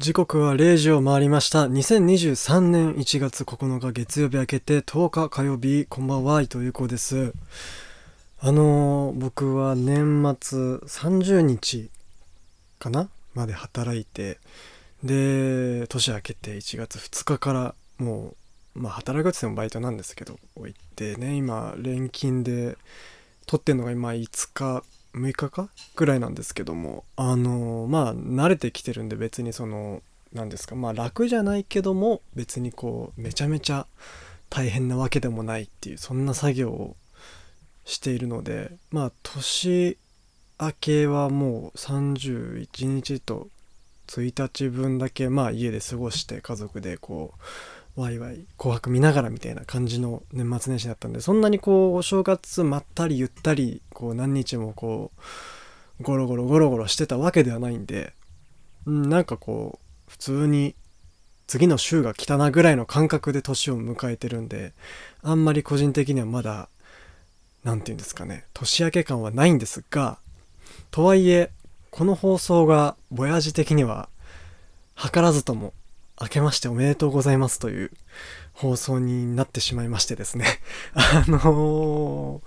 [0.00, 1.66] 時刻は0時を回りました。
[1.68, 7.32] 2023年1月9日月曜日明けて10日火曜日こんばんは伊藤優子です。
[8.40, 11.90] あのー僕は年末30日
[12.80, 14.38] かなまで働いて
[15.04, 18.34] で年明けて1月2日からも
[18.74, 22.76] うまあ働くって言ってもバイトなんですけど行ってね今連勤で
[23.46, 24.82] 取ってんのが今5日
[25.14, 33.86] 6日かぐらいなんですけどもあのまあ慣れてきてるんで別にその何ですかまあ楽じゃないけども別にこうめちゃめちゃ
[34.50, 36.96] 大変なわけでもないっていうそんな作業を
[37.84, 39.96] しているのでまあ年
[40.60, 43.48] 明けはもう31日と
[44.06, 47.38] 1日分だけまあ家で過ごして家族でこう
[47.96, 55.12] ワイワイ紅白見ながらみたいな感じの年末年始だったんでそんなにこうお正月まったりゆったりこう何日もこ
[56.00, 58.12] うゴロゴロゴロゴロしてたわけではないんで
[58.86, 60.74] うんなんかこう普通に
[61.46, 64.72] 次の週が来たなぐらいの感覚で年を迎えてるんで
[65.22, 66.68] あんまり個人的にはまだ
[67.62, 70.18] 何て言うんですかね年明け感はないんですが
[70.90, 71.50] とはいえ
[71.90, 74.08] この放送がボヤージ的には
[74.96, 75.72] 図らずとも
[76.20, 77.90] 明けましておめでとうございますという
[78.52, 80.46] 放送になってしまいましてですね。
[80.94, 82.40] あの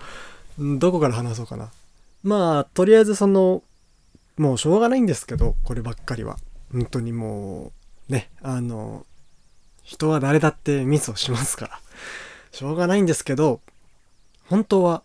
[0.59, 1.71] ー、どこから話そうかな。
[2.23, 3.61] まあ、とりあえずその、
[4.37, 6.37] もうしょうがないんですけど、こればっかりは。
[6.71, 7.71] 本当にも
[8.09, 9.05] う、ね、あの、
[9.83, 11.79] 人は誰だってミスをしますから。
[12.51, 13.59] しょうがないんですけど、
[14.47, 15.03] 本当は、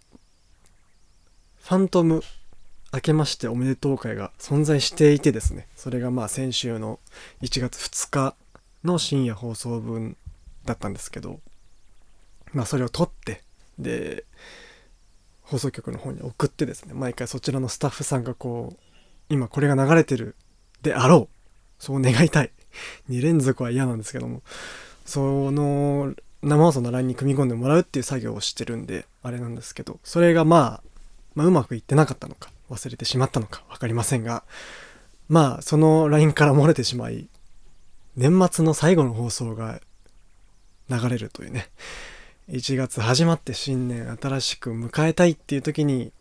[1.65, 2.23] ファントム
[2.93, 7.01] 明けましておめでとう会が存在していてですね、それがまあ先週の
[7.41, 8.35] 1月2日
[8.85, 10.17] の深夜放送分
[10.65, 11.41] だったんですけど、
[12.53, 13.43] まあそれを撮って、
[13.79, 14.25] で、
[15.43, 18.79] 放送局の方に送ってですね、毎回そちらのスタッフさんがこう、
[19.29, 20.37] 今これが流れてる
[20.83, 21.35] であろう。
[21.79, 22.51] そう願いたい。
[23.11, 24.43] 2連続は嫌なんですけども、
[25.05, 30.83] その生放送の LINE に組み込んでもらうっていう作業をしてるんで、あれなんですけど、それがまあ、
[31.35, 34.43] まあ、うまくいってなかったのか、忘れてしまったのか分かりませんが、
[35.29, 37.29] まあ、その LINE から漏れてしまい、
[38.17, 39.81] 年末の最後の放送が
[40.91, 41.69] 流れるというね。
[42.51, 46.13] 1月始まって新年新しく迎えたいっていう時に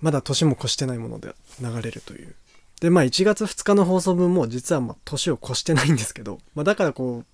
[0.00, 2.34] まだ年も越してないもので流れるという。
[2.80, 7.24] でまあ1月2日の放送分も実はまあ年を越してないんですけど、まあ、だからこ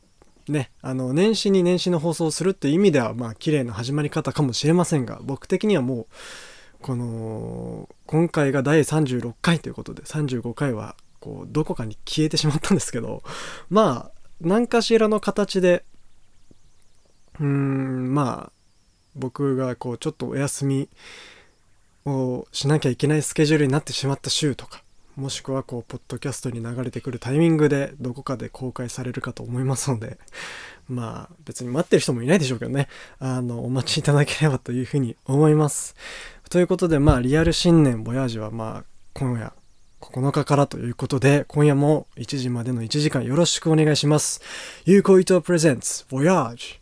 [0.49, 6.07] うねあの年始に年始の放送をするっていう意味ではまあ綺麗な始まり方かもしれませんが僕的にはもう
[6.81, 13.23] この今回が第36回ということで35回はこうどこかに消えてしまったんですけど
[13.71, 15.85] まあ何かしらの形で
[17.39, 18.53] うーんまあ
[19.15, 20.89] 僕がこうちょっとお休み
[22.07, 24.83] をしなきゃいけないスケジュールになってしまった週とか
[25.15, 30.19] もしくはこうポッドキャストに流れてくるタイミングでどこかで公開されるかと思いますので
[30.89, 32.89] まあ別に待ってる人もいないでしょうけどね。
[33.21, 35.95] あのお待ちいただければというふうに思います。
[36.51, 39.53] ということでまあリアル新年ボヤージュはまあ今夜
[40.07, 44.41] 9日からということで、今夜も1時までの1時間よろしくお願いします。
[44.85, 46.81] 有効伊藤プレゼンツ、Voyage!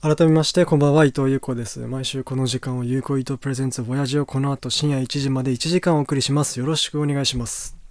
[0.00, 1.80] 改めまして、こんばんは、伊藤優子です。
[1.80, 6.60] 毎週この時間を有効伊藤プレゼンツ、ボヤジをこの後深夜1時まで1時間お送りします。
[6.60, 7.85] よろしくお願いします。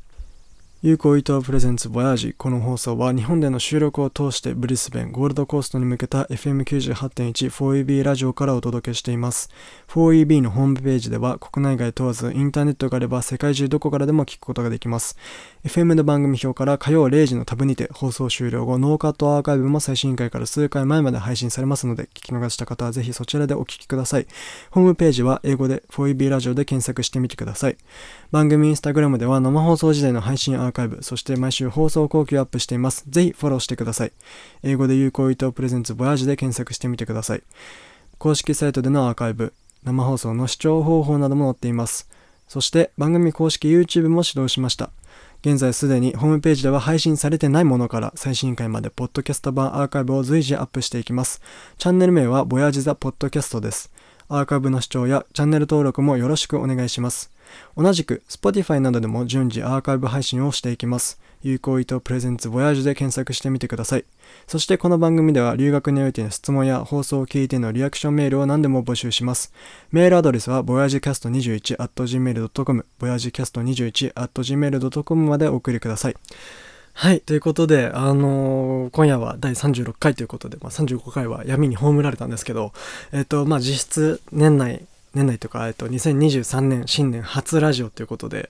[0.85, 9.49] 有効伊藤プレゼンツボヤージこの放送は日本での収録を通してブリスベンゴールドコーストに向けた FM98.1 4EB ラジオからお届けしています。
[9.87, 15.17] 4EB のホームページでは国内外問わずインターネットがあれば世界中どこからでも聞くことができます。
[15.65, 24.27] FM の番組表から火曜0時のタブにて放送終了後ノーカットアーカイブも最新回から数回前まで配信されますので聞き逃した方はぜひそちらでお聞きください
[24.69, 27.77] ホームページは英語で 4EB ラジオで検索してみてください
[28.31, 33.05] 番組インスタグラムでは生放送時代の配信アーカイブ、そして毎週放送後期をアップしています。
[33.07, 34.11] ぜひフォローしてください。
[34.61, 37.43] 英語で有効伊藤プレゼンツボヤージで検索してみてください。
[38.17, 39.53] 公式サイトでのアーカイブ、
[39.83, 42.09] 生放送の視聴方法なども載っています。
[42.47, 44.89] そして番組公式 YouTube も始動しました。
[45.45, 51.39] 現在すでにホームページでは配信されてないものから最新回までポッドキャスト版アーカイブを随時アップしていきます。
[51.77, 53.91] チャンネル名はボヤジザポッドキャストです。
[54.27, 57.29] アーカイブの視聴やチャンネル登録もよろしくお願いします。
[57.77, 61.21] 同じく Spotify などでも順次アーカイブ配信をしていきます。
[61.45, 64.05] 有効意図プレゼンツボヤージュで検索してみてください。
[64.47, 69.53] そしてこの番組では留学においての質問や放送を聞いてのリアクションメールを何でも募集します。
[69.91, 76.15] メールアドレスは voyagecast21.gmail.com voyagecast21.gmail.com までお送りください。
[76.93, 77.21] はい。
[77.21, 82.73] ということで、あのー、今夜は第36回ということで、まあ、35回は闇に葬られたんですけど、
[83.11, 84.83] えっ、と、まあ、実質年内
[85.13, 88.49] 年内とか、えっと、2023年新年初ラジオということで、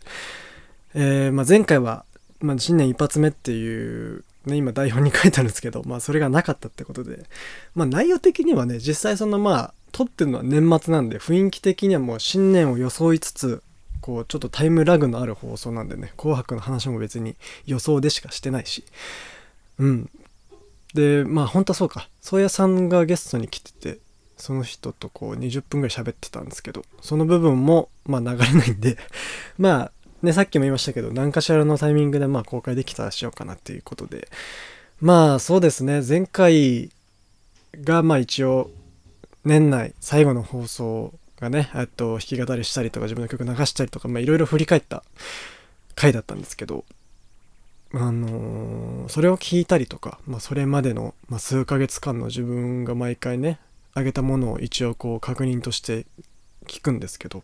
[0.98, 2.05] えー、まあ、前回は
[2.40, 7.24] まあ、新年一発目っていう、ね、今台本に書いてあるんですけど、まあ、それがなかったってことで、
[7.74, 13.64] まあ、内容的にはね、実際そのまあ、撮ってるのは年末なんで、雰囲気的にはもう新年を装いつつ、
[14.02, 17.36] こう、ちょっとタイムラグのある放送なんでね、紅白の話も別に
[17.66, 18.84] 予想でしかしてないし、
[19.80, 20.10] うん。
[20.94, 24.00] で、まあ、本当はそうか、宗谷さんがゲストに来てて、
[24.38, 28.98] その人とこう20分ぐらい喋ってたんですけど、その部分も、まあ流れないんで、
[29.58, 29.92] まあ、
[30.26, 34.28] ね、さっきも言いましたけど、何かしらのタイミングでまあ公開できたらしようかなっていうことで、
[35.00, 36.92] まあそうですね、前回
[37.82, 38.70] がまあ一応、
[39.46, 45.04] 年内最後の放送がね、えっと、弾き語りしたりとか自分の曲流したりとか、まあいろいろ振り返った
[45.96, 46.84] 回だったんですけど、
[47.94, 53.60] あのーそれを聞いたりとか、まあ、それまでの、まあ、数ヶ月間の自分が毎回ね
[53.96, 56.06] 上げたものを一応こう確認として
[56.68, 57.44] 聞くんですけど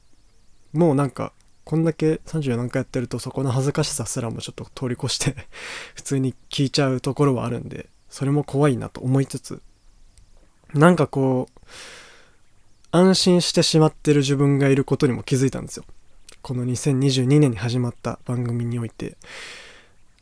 [0.74, 5.35] もうなんかこんだけ30何回やってるとそこの恥ずかしさすらもちょっと通り越して
[5.95, 9.61] 普通に聞いちゃうところはあるんでそれも怖いなと思いつつ
[10.73, 11.59] なんかこう
[12.91, 15.85] 安心してしまってる自分がいることにも気づいたんですよ。
[16.41, 19.15] この2022年に始まった番組において。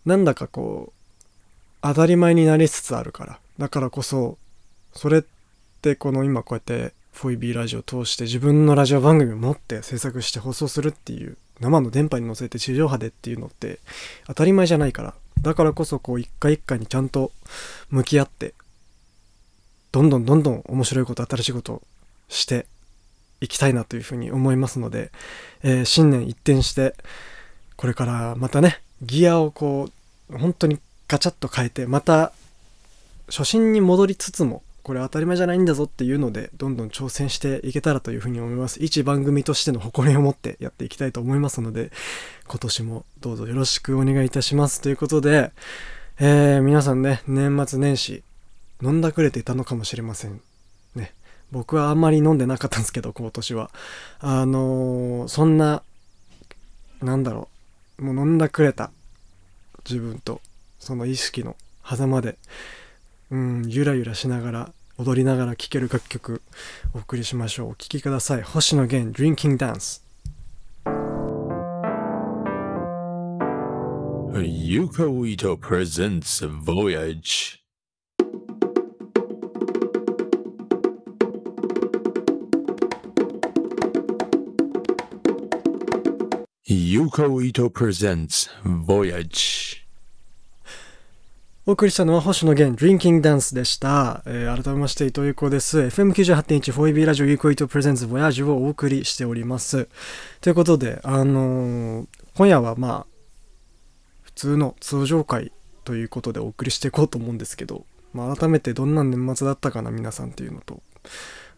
[0.06, 1.18] なんだかこう
[1.82, 3.40] 当たり前になりつつあるから。
[3.58, 4.38] だからこそ
[4.94, 5.24] それっ
[5.82, 13.80] てこの今こうやってフォイビーラジオを通して自分のラジオ番組を持って制作して放送するっていう生の電波に乗せて地上波でっていうのって
[14.28, 17.32] 当たり前じゃないからだからこそこう一回一回にちゃんと
[17.90, 18.54] 向き合って
[19.92, 21.82] どんどんどんどん面白いこと新しいことを
[22.30, 22.68] して
[23.42, 25.12] いきたいなというふうに思いますので、
[25.64, 26.96] えー新年一転して
[27.76, 29.90] これからまたねギアをこ
[30.30, 32.34] う本当にガチャッと変えてまた
[33.28, 38.84] 初心に戻りつつもこれ当たり前じゃないんだぞっていうのでどんどん挑戦していけたらというふうに思います。
[38.84, 41.92] 一番組としての誇りを持ってやっていきたいと思いますので
[42.48, 44.82] 今年もどうぞよろしくお願いいたします。
[44.82, 45.52] ということで、
[46.20, 48.24] えー皆さんね年末年始
[48.82, 50.42] 飲んだくれていたのかもしれません。
[50.96, 51.14] ね
[51.52, 53.70] 僕はあんまり飲んでなかったんですけど今年は。
[54.22, 55.84] あのーそんな
[57.04, 57.48] なんだろ
[58.00, 58.90] うもう飲んだくれた
[59.88, 60.42] 自分と
[60.80, 61.56] その意識の
[61.88, 62.40] 狭間で
[63.30, 66.42] うんゆらゆらしながら踊りながら聴ける楽曲
[66.94, 70.02] お送りしましょうお聴きください星野源 Drinking Dance
[74.70, 77.58] Yuko Ito presents Voyage.
[86.70, 89.69] Yuko Ito presents Voyage.
[91.70, 95.78] お送りしたのは星野源 Drinking Dance でした、えー改めまして伊藤優子です。
[95.78, 99.88] FM98.1 4EB ラジオゆうこいとプレゼンツ Voyage をお送りしております。
[100.42, 103.06] ということであのー今夜はまあ
[104.24, 105.52] 普通の通常回
[105.84, 110.82] ということでお送りしていこうと思うんですけど、まあ、改めてどんな年末だったかな皆さんっていうのと、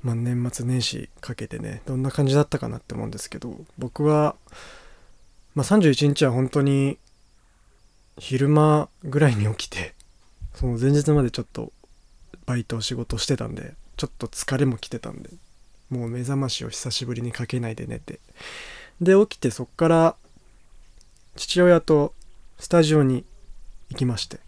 [0.03, 4.35] まあ、年末年始かけてねどんな感じだったかなって思うんですけど僕は、
[5.55, 6.97] まあ、31日は本当に
[8.17, 9.95] 昼間ぐらいに起きて
[10.55, 11.71] その前日までちょっと
[12.45, 15.29] バイト仕事してたんでちょっと疲れも来てたんで
[15.89, 18.19] もう目覚ましを久しぶりにかけないで寝て。
[19.01, 20.15] で起きてそっから
[21.35, 22.13] 父親と
[22.59, 23.25] スタジオに
[23.89, 24.39] 行きまして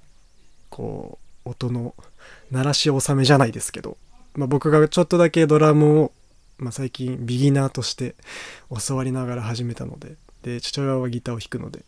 [0.70, 1.96] こう音の
[2.52, 3.98] 鳴らし納めじゃないですけど、
[4.36, 6.12] まあ、僕がちょっとだけドラムを、
[6.60, 8.16] まあ、最近ビギナーとして
[8.88, 11.84] 教わりながら始めたのでで父親はギターを弾くので、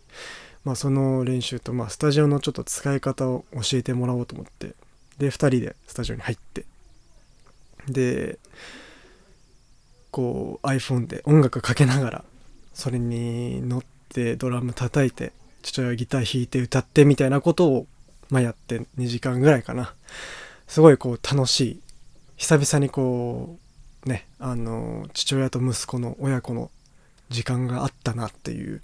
[0.66, 4.74] まあ、その練習と、まあ、スタジオのちょっと使い方を教えてもらおうと思って。
[5.20, 6.66] で2人でスタジオに入って。
[7.88, 8.40] で
[10.12, 12.26] こう iPhone で音楽かけながら
[12.74, 17.88] それに乗ってドラム叩いて父親ギター弾いて歌ってみたいなことを、
[18.30, 19.94] まあ、やって2時間ぐらいかな。
[20.68, 21.82] すごいこう楽しい。
[22.38, 23.58] 久々にこ
[24.06, 26.72] うねあの父親と息子の親子の
[27.30, 28.82] 時間があったなっていう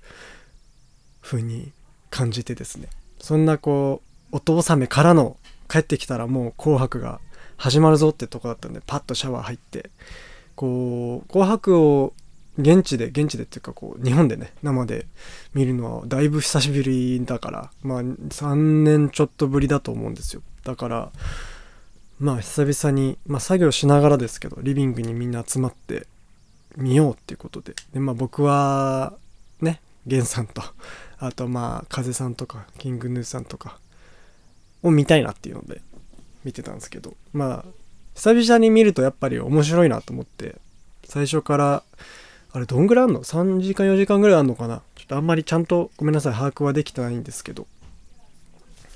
[1.21, 1.71] 風に
[2.09, 2.87] 感じてですね。
[3.19, 4.01] そんなこ
[4.31, 5.37] う音納めからの
[5.69, 7.19] 帰ってきたらもう「紅白」が
[7.57, 9.89] 始まるぞってとこだったんでパッとシャワー入って
[10.55, 12.13] こう「紅白」を
[12.57, 15.05] 現地で現地でっていうかこう日本でね生で
[15.53, 20.41] 見るのはだいぶ久しぶりだからまあ3年ちょっとぶりだと思うんですよ。
[20.63, 21.11] だから
[22.19, 26.07] まあ久々に、まあ、作業しながらですけどリビングにみんな集まって
[26.75, 27.73] 見ようっていうことで。
[27.93, 29.13] でまあ僕は
[29.61, 30.61] ね源さんと
[31.23, 33.77] あとまあ風さんとかキングヌーさんとか
[34.81, 35.81] を見たいなっていうので
[36.43, 37.65] 見てたんですけどまあ
[38.15, 40.55] 久々に見るとやっぱり面白いなと思って
[41.05, 41.83] 最初から
[42.53, 44.81] あれどんぐらいあんの ?3 時間4時間ぐらいあんのかな？
[44.95, 47.67] ちょっとあんまりちゃんとごめんなさい把握はできてないんですけど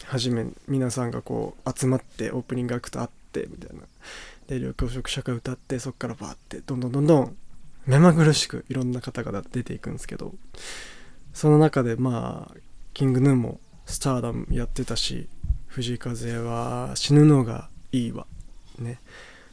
[0.05, 3.84] 初め皆さんがこう集まってオープニングアクトあってみたいな
[4.48, 7.38] で緑黄色社会歌ってそっからバーってどんどんどんどん
[7.86, 10.34] 目まぐるしくいろんな方々出ていくんですけど
[11.36, 12.56] その中でまあ
[12.94, 15.27] キングヌーもスターダムやってたし
[15.68, 18.25] 藤井風は死ぬのがいいわ。
[18.80, 19.00] ね。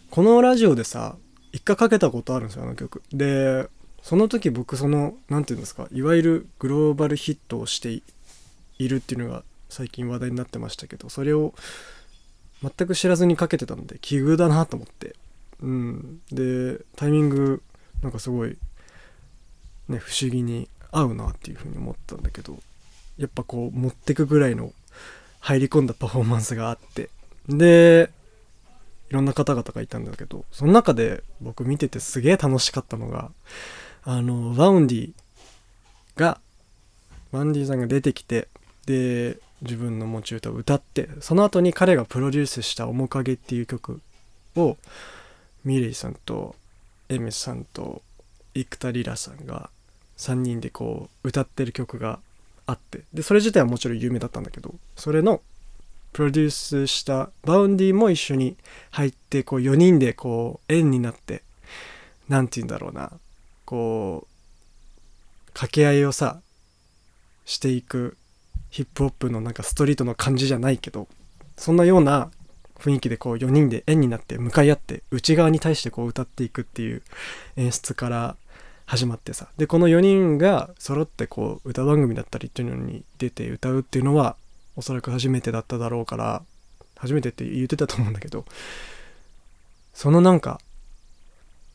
[0.09, 1.17] このラジオでさ
[1.53, 3.03] 一回かけたことあるんですよあの曲。
[3.13, 3.69] で
[4.01, 11.53] その時僕その何て言うんですかいわゆるグローバルヒットをしているっていうのが最近話題になってましたけどそれを
[12.63, 15.17] 全く知らずにかけてたので奇遇だなと思って。
[15.61, 16.21] うん。
[16.31, 17.61] でタイミング
[18.03, 18.57] なんかすごい
[19.89, 22.59] ね不思議に合うなっていうふうに思ったんだけど
[23.19, 24.73] やっぱこう持ってくぐらいの
[25.41, 27.11] 入り込んだパフォーマンスがあって。
[27.49, 28.11] で
[29.11, 33.31] いろんな方々がいたんだけどその中で僕見ててすげえ楽しかったのが
[34.05, 35.13] あの Vaundy
[36.17, 36.41] が
[37.31, 38.49] Vaundy さんが出てきて
[38.87, 44.01] で自分の持ち歌を歌ってその後に彼がプロデュースした「面影」っていう曲
[44.57, 44.79] を
[45.65, 46.57] milet さんと
[47.11, 48.03] Aimer さんと
[48.55, 49.69] 幾田りらさんが
[50.23, 52.21] 3人でこう歌ってる曲が
[52.67, 55.43] あってでそれ自体はもちろん有名だったんだけどそれの
[56.13, 58.57] プロデュースした Vaundy も一緒に
[58.93, 61.43] 入ってこう4人でこう円になって
[62.29, 63.11] 何て言うんだろうな
[63.65, 66.41] こう掛け合いをさ
[67.45, 68.17] していく
[68.71, 71.09] ヒップホップのなんかストリートの感じじゃないけど
[71.57, 72.31] そんなような
[72.79, 77.03] 雰囲気でこう4人で円になって向かい合って内側に対してこう歌っていくっていう
[77.57, 78.37] 演出から
[78.93, 79.49] 始まってさ。
[79.57, 84.37] でこの4人が揃ってこう歌番組だったりっていうのに出て歌うっていうのは
[84.77, 86.43] おそらく初めてだっただろうから
[86.99, 88.45] 初めてって言ってたと思うんだけど
[89.95, 90.61] そのなんか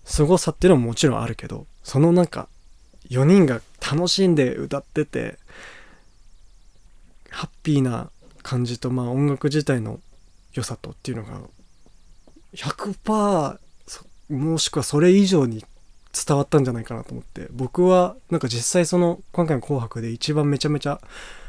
[0.06, 2.50] 凄さっていうのももちろんあるけどそのなんか
[3.10, 5.40] 4人が楽しんで歌ってて
[7.32, 8.12] ハッピーな
[8.44, 10.00] 感じとまあ音楽自体の
[10.54, 11.42] 良さとっていうのが
[12.54, 13.58] 100%
[14.30, 15.66] もしくはそれ以上に
[16.26, 17.48] 伝わったんじゃないかなと思って。
[17.52, 21.02] 僕はなんか実際その今回の「紅白」で一番めちゃめちゃ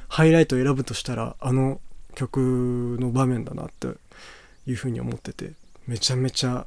[0.09, 1.81] ハイライトを選ぶとしたらあの
[2.15, 3.89] 曲の場面だなって
[4.67, 5.53] いうふうに思ってて。
[5.89, 6.67] めちゃめちゃ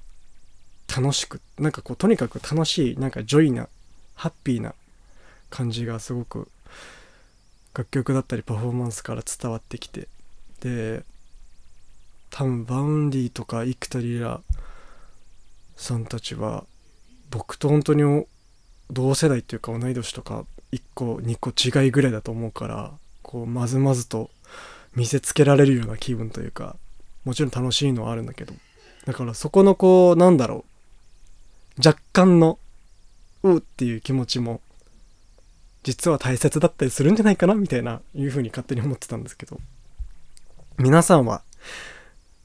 [0.93, 3.69] 楽しくなんかこうとにかく楽しいなんか joy な
[4.15, 4.73] ハッピーな
[5.51, 6.49] 感じがすごく
[7.75, 10.07] 楽曲だったりパフォーマンスから伝わってきて。
[10.61, 11.03] で
[12.31, 14.41] 多分 Vaundy とか幾田りら
[15.75, 16.65] さんたちは
[17.31, 18.25] 僕と本当に
[18.91, 22.91] 同世代っていうか同い年とか1個2個違いぐらいだと思うから
[23.23, 24.29] こうまずまずと
[24.95, 26.75] 見せつけられるような気分というか
[27.23, 28.53] もちろん楽しいのはあるんだけど
[29.05, 30.65] だからそこのこうなんだろ
[31.77, 32.59] う若干の
[33.43, 34.59] うっていう気持ちも
[35.83, 39.59] 実は大切だったりするんじゃないかなみたいないうふうに勝手に思ってたんですけど
[40.77, 41.41] 皆さんは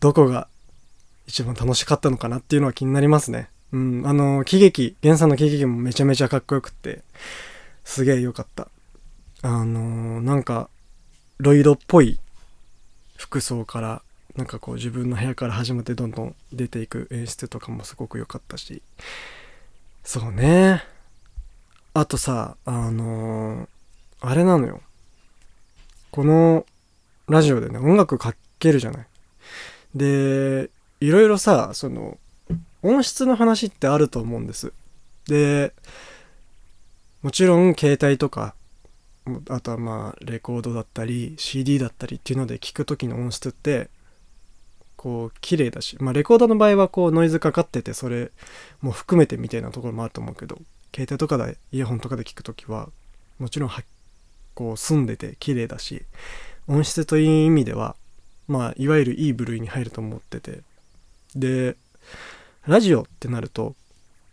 [0.00, 0.48] どこが
[1.26, 3.48] 一番楽しかったのかなっていうのは気になりますね。
[3.72, 7.02] うんあの喜劇源さんの喜劇もめちゃめちゃかっこよくって
[7.84, 8.68] すげえ良かった。
[9.42, 10.70] あのなんか
[11.38, 12.18] ロイドっぽい
[13.16, 14.02] 服装から
[14.34, 18.82] なんかこう自分の部屋から始まってどんどん出ていく演出とかもすごく良かったし。
[20.04, 20.84] そうね。
[21.94, 23.68] あとさあのー、
[24.20, 24.80] あれなのよ。
[26.10, 26.66] この
[27.28, 29.06] ラジオでね音楽かけるじゃない。
[29.94, 30.70] で
[31.00, 32.18] いろいろさその
[32.86, 34.72] 音質の話ってあると思うんです。
[35.28, 35.72] で
[37.22, 38.54] もちろん携帯とか
[39.48, 43.90] あとはまあレコードだったり CD だったりっていうので聞く時の音質って
[44.96, 48.30] こう綺麗だしまあレコードの場合はこうノイズかかっててそれ
[48.80, 50.58] も含めてみたいなところもあると思うけど
[50.94, 52.88] 携帯とかでイヤホンとかで聞く時は
[53.40, 53.82] もちろんは
[54.54, 56.04] こう澄んでて綺麗だし
[56.68, 57.96] 音質という意味では
[58.46, 60.60] まあいわゆるいい部類に入ると思ってて。
[61.34, 61.76] で
[62.66, 63.74] ラジオってなると、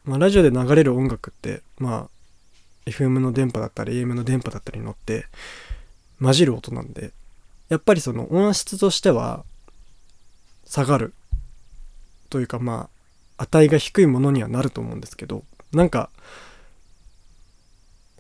[0.06, 5.26] まあ、ラジオで流れる音楽ってまあ FM の電波だったり AM の電波だったりに乗って
[6.22, 7.12] 混じる音なんで
[7.70, 9.44] やっぱりその音質としては
[10.66, 11.14] 下がる。
[12.34, 12.90] というかま
[13.38, 16.10] あ値が低いものにはなると思うんですけどなんか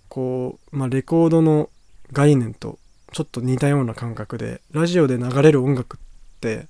[0.08, 1.72] こう、まあ、レコードの
[2.12, 2.78] 概念と
[3.12, 6.00] ちょっと似たような感覚でラジオで流れる音楽っ
[6.42, 6.68] て、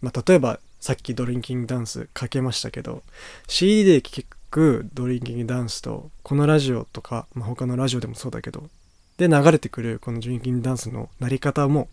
[0.00, 3.02] まあ、例えばさっきドリンキングダンスかけましたけど
[3.48, 8.68] CD で聴くドリンキングダンスとこのラジオとか、まあ、他のラジオでもそうだけど
[9.16, 11.88] で流れてくるこのドリンキングダンスのなり方も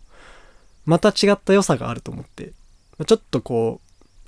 [0.86, 2.52] また違った良さがあると思って
[3.06, 3.80] ちょっとこ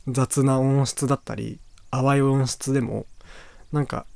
[0.07, 1.59] う雑な音質だったり
[1.91, 3.07] 淡い音質でも
[3.73, 4.07] なんか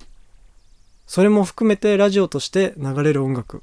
[1.07, 3.63] それも含めてラジオとして流れる音楽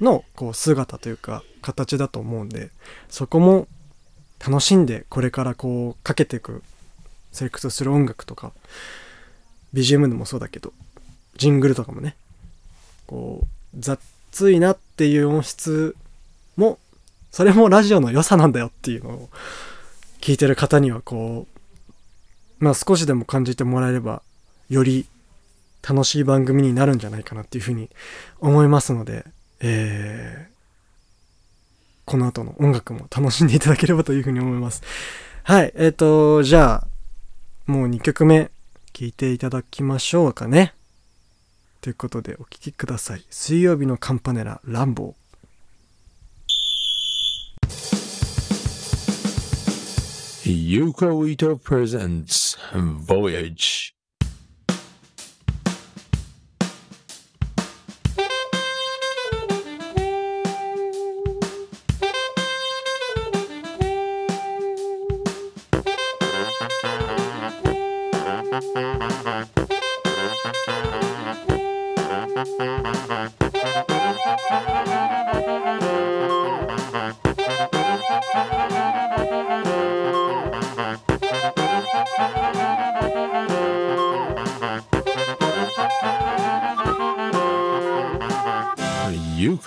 [0.00, 2.70] のこう姿というか形だと思うんで
[3.08, 3.66] そこも
[4.46, 6.62] 楽しんでこれからこうかけていく
[7.32, 8.52] セレクトする音楽とか
[9.74, 10.72] BGM でもそうだけど
[11.36, 12.16] ジングルとかもね
[13.06, 13.46] こう
[13.78, 15.96] 雑いなっていう音質
[16.56, 16.78] も
[17.30, 19.28] それもラジオの良さなんだよっていうのを
[20.20, 21.46] 聞いてる方にはこ
[22.60, 24.22] うまあ少しでも感じてもらえれば
[24.68, 25.06] より
[25.88, 27.88] 楽しい番組になるんじゃないかなっていうふうに
[28.40, 29.24] 思いますので、
[29.60, 30.48] え、
[32.08, 34.82] この後の音楽も楽しんでいただければというふうに思います。
[35.42, 36.86] はい、えっ、ー、と、じゃあ、
[37.70, 38.50] もう2曲目
[38.94, 40.72] 聴いていただきましょうかね。
[41.82, 43.26] ということでお聴きください。
[43.28, 50.48] 水曜日のカンパネラ、ランボー。
[50.50, 53.97] Yuko Ito presents Voyage.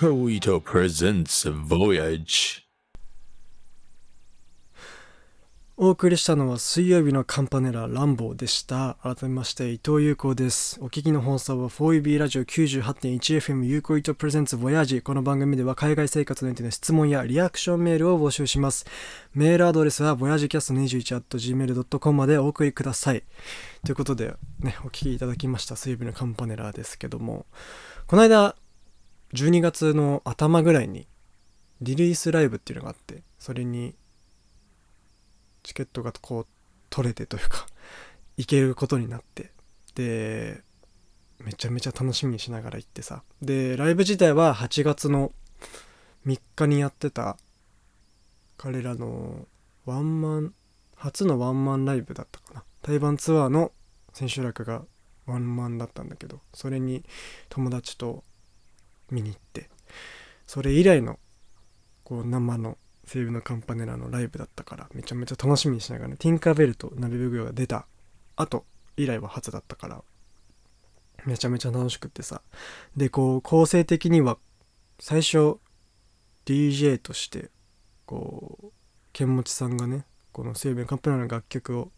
[0.02, 2.62] Yuko Ito presents Voyage
[5.76, 8.96] お送りしたのは水曜日のカンパネラランボーでした。
[9.02, 10.80] 改めまして伊藤優子です。
[10.80, 15.02] お聞きの放送は 4UB ラジオ 98.1FM 優子イトプレゼンツボヤージ。
[15.02, 18.86] この番組では海外生活についての質問やリアクションメールを募集します。
[19.34, 23.22] メールアドレスは voyagecast21.gmail.com までお送りください。
[23.84, 27.46] ということで、ね、お聞きいただきました水曜日のカンパネラですけども、
[28.08, 28.56] この間、
[29.34, 31.06] 12月の頭ぐらいに
[31.80, 33.94] リリースライブっていうのがあってそれに
[35.62, 36.46] チケットがこう
[36.90, 37.66] 取れてというか
[38.36, 39.50] 行けることになって。
[39.94, 40.62] で
[41.38, 43.22] めちゃめちゃ楽しみにしながら行ってさ。
[43.40, 45.32] でライブ自体は8月の
[46.26, 47.36] 3日にやってた
[48.56, 49.46] 彼らの
[49.84, 50.54] ワンマン
[50.94, 52.64] 初のワンマンライブだったかな。
[52.82, 53.72] 台湾ツアーの
[54.12, 54.84] 千秋楽が
[55.26, 57.04] ワンマンだったんだけどそれに
[57.48, 58.24] 友達と
[59.12, 59.68] 見に行って
[60.46, 61.18] それ以来の
[62.04, 67.86] こう生の西武のカンパネラのライブだったからめちゃめちゃ楽しみにしながら、ね、ティンカーベルとナビブグヨが出た
[68.36, 68.64] 後
[68.96, 70.02] 以来は初だったから
[71.24, 72.42] めちゃめちゃ楽しくってさ
[72.96, 74.38] でこう構成的には
[74.98, 75.58] 最初
[76.44, 77.50] DJ として
[78.06, 78.72] こう
[79.12, 81.92] 剣持さんがねこの西武のカンパネラの楽曲を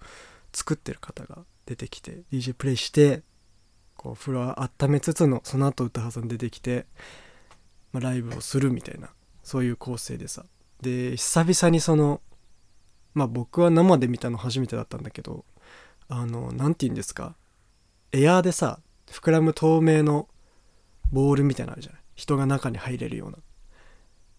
[0.53, 3.23] 作ってる方が出てきて DJ プレイして
[4.05, 6.85] こう風呂温めつつのその後歌挟んで出てきて、
[7.91, 9.09] まあ、ライブをするみたいな
[9.43, 10.45] そういう構成でさ。
[10.83, 12.21] で久々にその
[13.15, 15.47] まあ僕は生で見たの初めてだったんだけど
[16.09, 17.35] あの何て言うんですか
[18.13, 20.29] エアーでさ膨らむ透明の
[21.11, 22.01] ボールみたいなのあるじゃない？
[22.15, 23.39] 人が中に入れるような。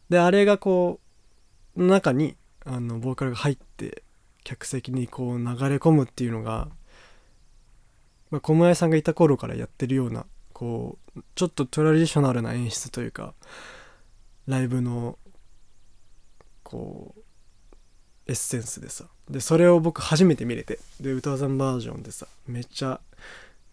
[0.09, 0.99] であれがこ
[1.75, 4.03] う中にあのボーカルが入って
[4.43, 6.67] 客席にこう流れ込むっていうのが
[8.35, 13.33] まあ、小林さんがいた頃からやってるようなこうちょっとトラディショナルな演出というか
[14.45, 15.17] ライブの
[16.61, 17.21] こう
[18.27, 19.05] エッセンスでさ。
[19.29, 20.79] でそれを僕初めて見れて。
[20.99, 22.99] で歌わさんバージョンでさめっちゃ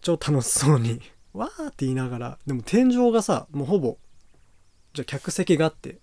[0.01, 1.01] 超楽しそうに
[1.33, 3.97] わーって言いながらでも天井がさもうほぼ
[4.93, 5.99] じゃあ客席があって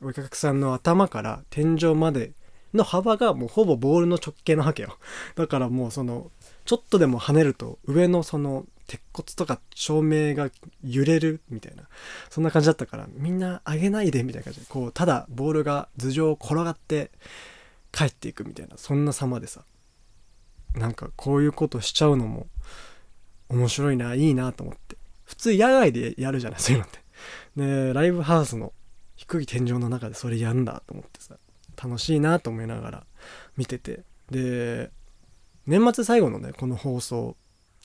[0.00, 2.32] お客さんの頭から天井まで
[2.74, 4.96] の幅がもうほぼボールの直径なわけよ。
[5.34, 6.30] だからもうその
[6.70, 10.50] ちょっとでも跳ねると上のその鉄骨とか照明が
[10.84, 11.82] 揺れるみたいな
[12.28, 17.10] そんな感じだったからみんな上げないでみたいな感じでこうただボールが頭上を転がって
[17.90, 19.64] 帰っていくみたいなそんな様でさ。
[20.76, 22.46] なんかこういうことしちゃうのも
[23.48, 24.96] 面白いないいなと思って。
[25.24, 27.00] 普通野外でやるじゃないそういうのって。
[27.56, 28.72] でライブハウスの
[29.16, 31.34] 低い天井の中でそれやんだと思ってさ
[31.82, 33.06] 楽しいなと思いながら
[33.56, 34.04] 見てて。
[34.30, 34.92] で
[35.70, 37.36] 年末最後のねこの放送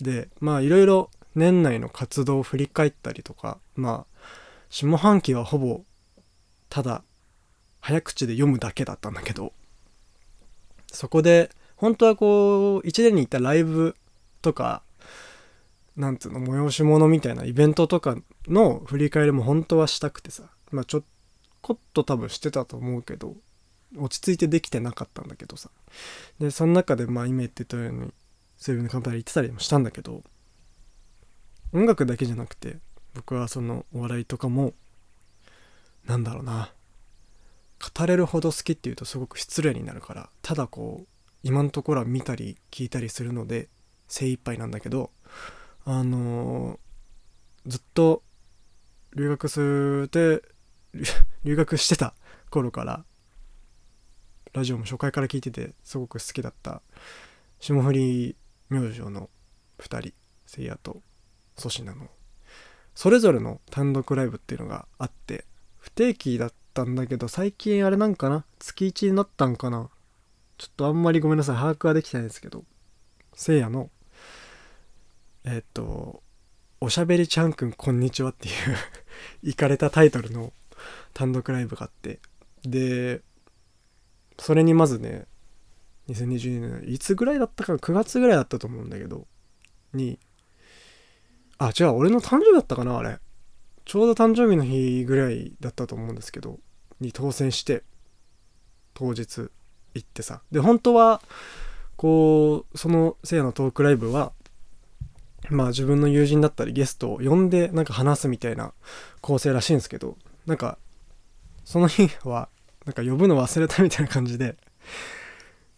[0.02, 4.26] でまあいろいろ年内の活動を振り返ったりとかまあ
[4.72, 5.82] 下半期はほぼ
[6.68, 7.04] ただ
[7.82, 9.54] 早口で読むだけだったんだけど
[10.92, 13.96] そこで本当はこう1年に行ったライブ
[14.42, 14.82] とか
[15.96, 18.18] なんつうの催し物みたいなイベントとか
[18.48, 21.04] の振り返りも本当はしたくてさまあちょっ
[21.62, 23.36] こっと多分してたと思うけど
[23.98, 25.70] 落ち着いてできてなかったんだけどさ。
[26.40, 28.14] でその中でまあ今言ってたように
[28.58, 30.24] そういうのカンパニー行ってたりもしたんだけど
[31.74, 32.78] 音楽だけじゃなくて
[33.14, 34.74] 僕はそのお笑いとかも
[36.06, 36.72] なんだろうな。
[37.98, 41.08] 語れるほど好きっていうとすごく失礼になるからただこう
[41.44, 43.68] 今のところは見たり聞いたりするので
[44.08, 45.12] 精一杯なんだけど
[45.84, 46.86] あのー
[47.68, 48.22] ずっと
[49.16, 50.44] 留学するて
[51.44, 52.14] 留学してた
[52.50, 53.04] 頃から
[54.56, 56.82] ラジオも初回から聞いててすごく好きだった
[57.60, 58.38] 霜降り
[58.70, 59.30] 明星の
[59.80, 60.14] 2人
[60.46, 61.02] せいやと
[61.58, 62.08] 粗品の
[62.96, 65.44] それぞれの単独ライブっていうのがあって
[65.78, 69.90] 不定期だったんだけど最近あれなんかな月1になったんかな
[70.58, 72.64] ちょっとあんまりごめんなさい把握はできてないんですけど
[73.34, 73.90] せいやの
[75.44, 76.24] えっ、と
[76.80, 78.54] 「おしゃべりちゃんくんこんにちは」っていう
[79.44, 80.54] いかれたタイトルの
[81.14, 82.22] 単独ライブがあって
[82.64, 83.22] で
[84.38, 85.26] それにまずね
[86.10, 89.26] 2022年いつぐらいだったか9月ぐらいだったと思うんだけど
[89.94, 90.20] に
[91.58, 93.20] あ違う俺の誕生日だったかなあれ。
[93.86, 96.60] ちょうど誕生日の日ぐらいだったと思うんですけど
[97.00, 97.84] に当選して
[98.94, 99.50] 当日
[99.94, 100.42] 行ってさ。
[100.52, 101.22] で本当は
[101.96, 104.34] こうそのせいやのトークライブは
[105.50, 108.74] まあ自分の友人だったりゲストを呼んでなんか話すみたいな
[109.22, 110.78] 構成らしいんですけどなんか
[111.64, 112.50] その日は
[112.86, 114.58] なんか呼ぶの忘れたみたいな感じで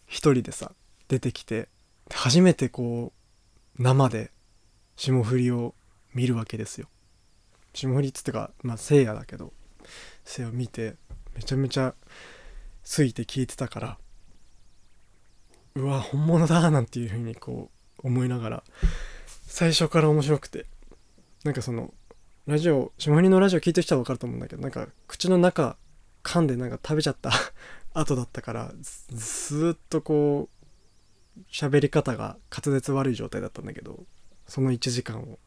[0.06, 0.72] 一人でさ
[1.08, 1.68] 出てきて
[2.12, 3.12] 初めてこ
[3.78, 4.30] う生で
[4.96, 5.74] 霜降りを
[6.14, 6.88] 見るわけですよ。
[7.74, 9.52] 霜降りっつってかまあせいやだけど
[10.24, 10.96] せいやを見て
[11.34, 11.94] めちゃめちゃ
[12.82, 13.98] ついて聞いてたから
[15.74, 17.70] うわ本物だなんていう風にこ
[18.02, 18.64] う思いながら
[19.46, 20.66] 最初から面白くて
[21.44, 21.94] なんかその
[22.46, 25.76] ラジオ霜降りのラジオ聞いてる人は分かると思うんだけどなんか口の中
[26.28, 27.32] 噛んでなんか食べちゃった
[27.94, 28.72] 後だったから
[29.10, 30.50] ずっとこ
[31.38, 34.04] う喋り方が滑舌悪い状態だったんだけど
[34.46, 35.38] その1時間を。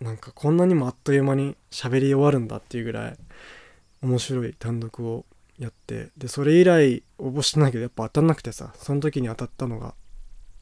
[0.00, 3.18] なんかこんなにもあっという間に喋り終わるんだっていうぐらい
[4.02, 5.24] 面白い単独を
[5.58, 9.94] やってでそれ以来応募してないけどやっぱ当たんなくてさその時に当たったのが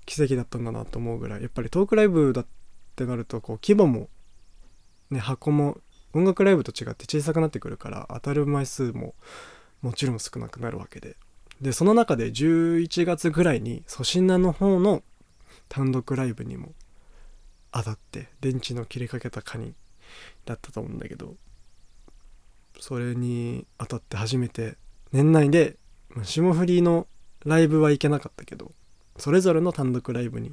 [0.05, 2.46] 奇跡だったんだなと思うぐらいやっぱりトークライブだっ
[2.94, 4.11] てなるとこう規模も
[5.11, 5.78] ね箱も
[6.14, 9.14] 音楽ライブと違って小さくなってくるから当たる枚数も
[9.81, 11.16] もちろん少なくなるわけで。
[11.61, 15.03] でその中で11月ぐらいに粗品の方の
[15.68, 16.72] 単独ライブにも
[17.70, 19.75] 当たって電池の切れかけたカニ
[20.44, 21.37] だったと思うんだけど
[22.81, 24.77] それに当たって初めて
[25.12, 25.77] 年内で
[26.25, 27.07] 霜降りの
[27.44, 28.72] ライブは行けなかったけど
[29.16, 30.53] それぞれの単独ライブに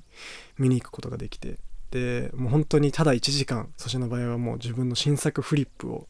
[0.58, 1.58] 見に行くことができて
[1.92, 6.08] でもう本当にただ1時間粗品の場合はもう自分の新作フリップを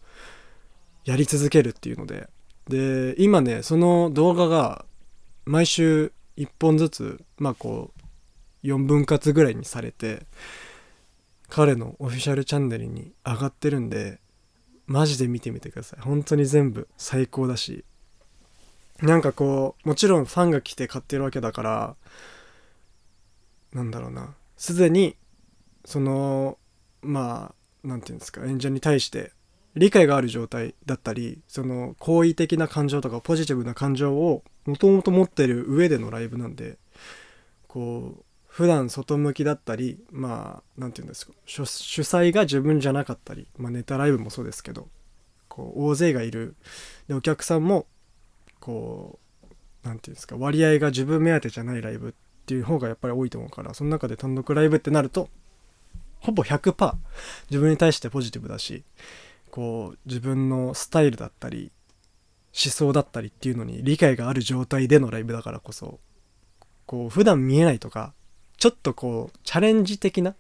[1.05, 2.29] やり続けるっていうので。
[2.67, 4.85] で今ねその動画が
[5.45, 7.91] 毎週1本ずつまあこ
[8.63, 10.27] う4分割ぐらいにされて
[11.47, 14.19] 彼のオフィシャルチャンネルに上がってるんで
[14.85, 16.01] マジで見てみてください。
[16.01, 17.83] 本当に全部最高だし。
[19.01, 21.95] なんかこうもちろんファンが来て買ってるわけだから
[23.73, 24.35] なんだろうな。
[24.57, 25.15] すでに
[25.85, 26.57] その
[27.01, 29.31] まあなんていうんですか演者に対して
[29.75, 36.77] 理解がある状態だったりその好意的な感情とかポジティブな感情をもともと持ってる上でのライブなんで
[37.67, 44.87] こう普段外向きだったりまあなんていうんですか主主催が自分じゃなかったり、まあ、ネタライブもそうですけど
[45.47, 46.55] こう大勢がいる。
[47.07, 47.85] でお客さんも
[48.59, 49.19] こ
[49.83, 52.13] うなんていうんですか割合が自分目当てじゃないライブっ
[52.45, 55.29] ていう方がやっぱり多いと思うからその中で単独ライブってなると
[56.19, 56.95] ほぼ100%
[57.49, 58.83] 自分に対してポジティブだし
[59.51, 61.71] こう自分のスタイルだったり
[62.53, 65.99] 思想だったりっていうのに理解がある状態でのライブだからこそ
[66.85, 68.13] こう普段見えないとか
[68.57, 70.35] ちょっとこうチャレンジ的な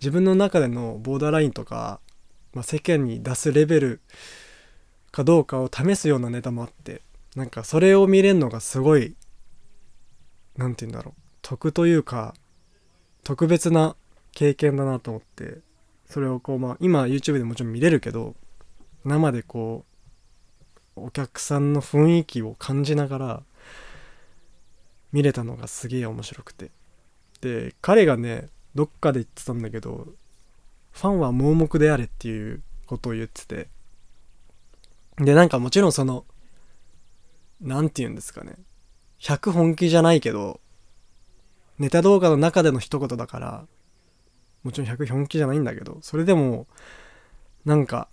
[0.00, 2.00] 自分の中でのボーダーラインとか、
[2.54, 4.00] まあ、世間に出すレベル
[5.10, 7.02] かどうかを試すようなネタもあって
[7.36, 9.14] なんかそれを見れるのがすごい
[10.56, 12.34] 何て言うんだろう得というか
[13.24, 13.96] 特別な
[14.32, 15.58] 経験だなと思って
[16.06, 18.34] それをこうまあ今 YouTube でもちろん見れるけど
[19.04, 19.84] 生でこ
[20.96, 23.42] うお客さんの雰囲気を感じながら
[25.12, 26.70] 見れたのがすげえ面白くて。
[27.40, 30.06] で彼がねどっかで言ってたんだけど
[30.92, 33.68] ファンは盲目であれっていうことを言ってて。
[35.18, 36.24] でなんかもちろんその
[37.60, 38.56] 何て言うんですかね。
[39.20, 40.60] 100本気じゃないけど
[41.78, 43.66] ネタ動画の中での一言だから
[44.62, 46.66] もちろん100本気じゃないんだけどそれでも
[47.64, 48.08] なんか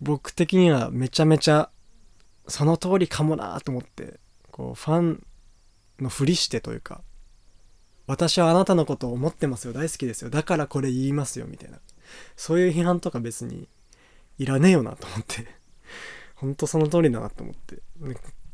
[0.00, 1.70] 僕的にはめちゃめちゃ
[2.46, 5.26] その通りかもなと思ってこうファン
[6.00, 7.00] のふりしてというか
[8.06, 11.78] 私はあなたのことを思ってますよ大好きですよだからこれ言いますよみたいな
[12.36, 13.68] そういう批判とか別に
[14.38, 15.46] いらねえよなと思って
[16.34, 17.78] ほんとその通りだなと思って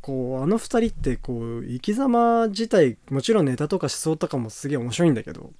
[0.01, 5.51] こうあの二人ってこう生き様自体もちろんネタとか思想とかもすげえ面白いんだけど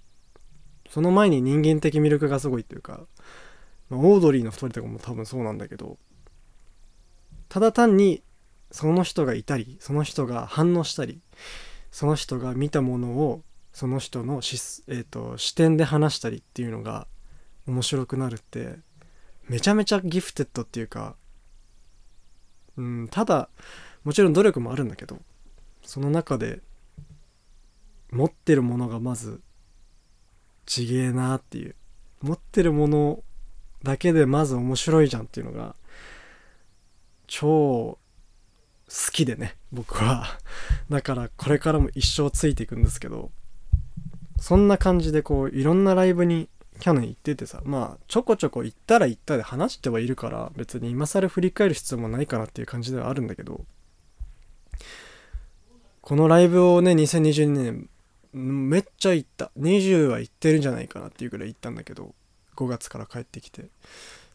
[0.91, 3.07] その前に人間的魅力がすごいっていうか、
[3.89, 5.97] まあオードリーの二人とかも多分そうなんだけど
[7.49, 8.23] ただ単に
[8.71, 11.21] その人がいたりその人が反応したり
[11.91, 17.07] その人が見たものをその人の、えー、と視点で話したりっていうのが
[17.67, 18.77] 面白くなるって
[19.49, 21.17] めちゃめちゃギフテッドっていうか
[22.77, 23.49] うんただ
[24.05, 25.19] もちろん努力もあるんだけど
[25.83, 26.61] その中で
[28.11, 29.41] 持ってるものがまず
[30.67, 31.75] ちげえなっていう。
[32.23, 33.23] 持ってるもの
[33.83, 35.75] だけでまず面白いじゃんっていうのが
[37.27, 37.99] 超好
[39.13, 40.39] きでね僕は。
[40.91, 43.31] だからこれからも一生ついていくんですけど
[44.39, 46.49] そんな感じでこういろんなライブに
[46.81, 53.65] 去年行っててさまあちょこちょこ行ったら行ったで話してはいるから別に今更振り返る必要もないかなっていう感じではあるんだけど
[56.01, 57.91] このライブをね2022年
[58.33, 59.51] めっちゃ行った。
[59.59, 62.15] 20は行ってるんじゃないかなっていうぐらい行ったんだけど
[62.57, 63.71] 5月から帰ってきて。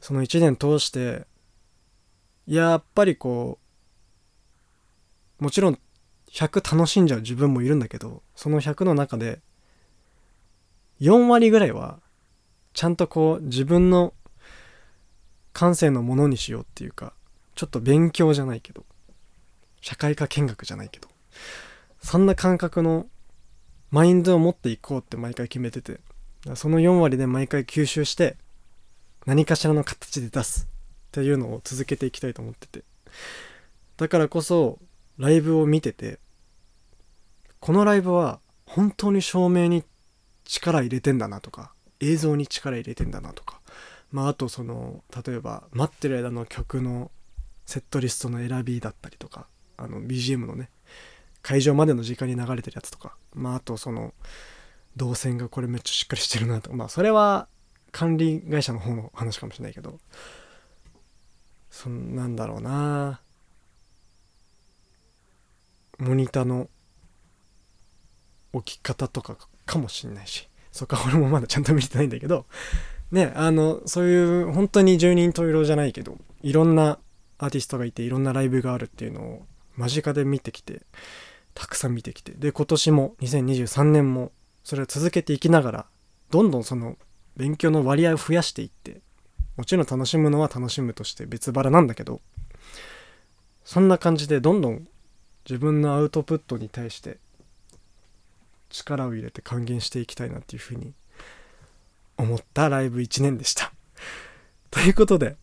[0.05, 1.25] その1年通して
[2.45, 3.57] やっぱりこ
[5.39, 5.79] うもちろん
[6.31, 9.41] 100楽しんじゃう自分もいるんだけどその100の中で
[11.01, 12.01] 4割ぐらいは
[12.73, 14.13] ちゃんとこう自分の
[15.53, 17.13] 感性のものにしようっていうか
[17.55, 18.85] ちょっと勉強じゃないけど
[19.81, 21.07] 社会科見学じゃないけど
[22.03, 23.07] そんな感覚の
[23.91, 25.99] マインドを持っていこうって毎回決めてて
[26.55, 28.37] その4割で毎回吸収して
[29.25, 30.67] 何かしらの形で出す
[31.07, 32.83] っていうのを続けていきたいと思ってて。
[33.97, 34.79] だからこそ
[35.17, 36.19] ライブを見てて
[37.61, 39.83] このライブは本当に照明に
[40.43, 43.61] 力入れてんだなとか映像に力入れてんだなとか。
[44.11, 47.11] まああとその例えば待ってる間の曲の
[47.65, 50.69] セットリストの選びだったりとかあの BGM のね
[51.45, 53.15] 会場までの時間に流れてるやつとか。
[53.35, 54.15] まああとその
[54.97, 56.71] 動線がこれめっちゃしっかりしてるなと。
[56.71, 57.47] かまあそれは
[57.91, 59.99] 管理会社の方の話かもしれないけど。
[61.69, 63.21] そんなんだろうな。
[65.99, 66.67] モニターの
[68.51, 70.49] 置き方とかかもしんないし。
[70.71, 72.47] そっか俺もまだちゃんと見てないんだけど。
[73.11, 76.97] ねあのそういう本当に十人十色じゃないけどいろんな
[77.37, 79.45] アーティストがいていろんなライブがあるっていうのを
[79.77, 80.81] 間近で見てきて
[81.55, 84.31] たくさん見てきてで今年も2023年も
[84.63, 85.85] それを続けていきながら
[86.29, 86.97] どんどんその
[87.37, 89.01] 勉強の割合を増やしていって
[89.57, 92.21] もちろん楽しむのは楽しむとして別腹なんだけど
[93.63, 94.87] そんな感じでどんどん
[95.45, 97.17] 自分のアウトプットに対して
[98.69, 100.93] 力を入れて還元していきたいなっていうふうに
[102.17, 103.71] 思ったライブ1年でした。
[104.71, 105.35] ということで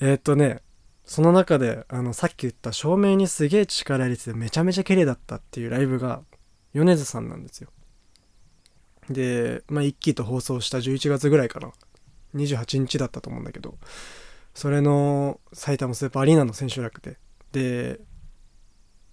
[0.00, 0.60] えー、っとね
[1.04, 6.22] その中であのさっき言った照明にすげえ力入れててめちゃめちゃ綺麗だったっていうライブが
[6.72, 7.70] 米津さんなんですよ。
[9.10, 11.72] で、まあ、一期と放送した11月ぐらいかな。
[12.34, 13.76] 28日だったと思うんだけど。
[14.54, 17.18] それの埼玉スーパーアリーナの千秋楽で
[17.50, 18.00] で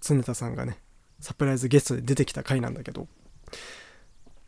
[0.00, 0.78] 常田さんがね
[1.18, 3.06] サプライズゲストで出てきた回なんだけど。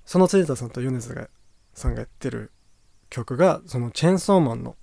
[0.04, 1.28] その常田さんと米津
[1.74, 2.52] さんがやってる
[3.10, 4.76] 曲がそのチェーンソーマンの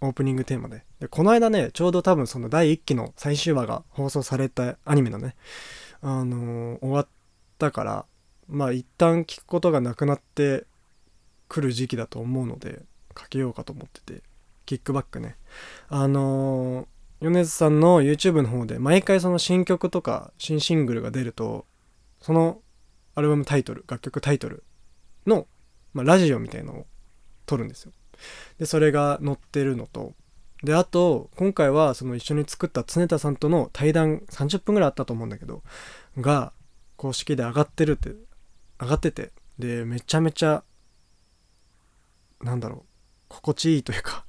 [0.00, 0.84] オープニングテーマで。
[1.00, 5.36] でこの間ねちょうど多分その第1期の最終話が放送されたアニメのね
[6.02, 7.08] あのー、終わっ
[7.58, 8.06] たから
[8.48, 10.66] まあ一旦聞くことがなくなって
[11.48, 12.82] くる時期だと思うので
[13.14, 14.22] かけようかと思ってて
[14.66, 15.36] キックバックね。
[15.88, 21.66] あのー、米津さんの YouTube の方で毎回その新曲とか新シングルが出ると
[22.20, 22.60] その
[23.14, 24.62] アルバムタイトル楽曲タイトル
[25.26, 25.46] の、
[25.94, 26.86] まあ、ラジオみたいのを
[27.46, 27.92] 撮るんですよ。
[28.58, 30.14] でそれが載ってるのと。
[30.62, 35.62] であと今回はその一緒に作った常田さんとの対談30分ぐらいあったと思うんだけど
[36.18, 36.52] が
[36.96, 38.14] 公式で上がってるって
[38.80, 40.64] 上がっててでめちゃめちゃ
[42.40, 42.82] なんだろう
[43.28, 44.24] 心地いいというか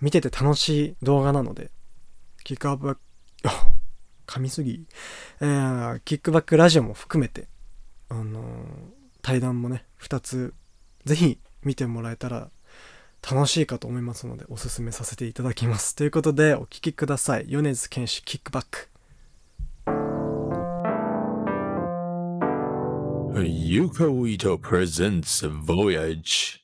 [0.00, 1.70] 見てて楽しい動画なので
[2.44, 2.98] キックアップ
[4.26, 4.86] 噛みすぎ、
[5.40, 7.48] えー、キックバックラジオも含めて
[8.08, 8.66] あのー、
[9.22, 10.54] 対談もね2つ
[11.04, 12.50] ぜひ見てもらえたら
[13.28, 15.96] 楽しいかと思いますのでおすすめさせていただきます。
[15.96, 17.46] ということでお聴きください。
[17.48, 18.88] 米津玄師キックバック。
[23.34, 26.60] Yuko Ito presents Voyage.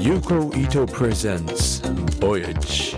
[0.00, 1.81] Yuko Ito presents
[2.22, 2.96] Voyage.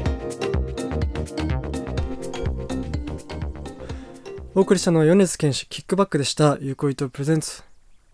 [4.54, 6.58] お送りしたのは米津玄師キックバックでした。
[6.60, 7.62] ゆこいとプレゼンツ、